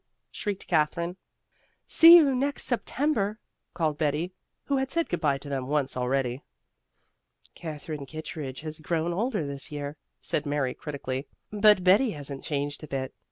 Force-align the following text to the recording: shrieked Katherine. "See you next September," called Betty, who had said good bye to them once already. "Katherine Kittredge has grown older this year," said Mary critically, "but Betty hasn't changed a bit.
shrieked 0.31 0.65
Katherine. 0.65 1.15
"See 1.85 2.15
you 2.15 2.33
next 2.33 2.63
September," 2.63 3.37
called 3.75 3.99
Betty, 3.99 4.33
who 4.63 4.77
had 4.77 4.89
said 4.89 5.09
good 5.09 5.21
bye 5.21 5.37
to 5.37 5.47
them 5.47 5.67
once 5.67 5.95
already. 5.95 6.41
"Katherine 7.53 8.07
Kittredge 8.07 8.61
has 8.61 8.79
grown 8.79 9.13
older 9.13 9.45
this 9.45 9.71
year," 9.71 9.97
said 10.19 10.47
Mary 10.47 10.73
critically, 10.73 11.27
"but 11.53 11.83
Betty 11.83 12.13
hasn't 12.17 12.43
changed 12.43 12.83
a 12.83 12.87
bit. 12.87 13.13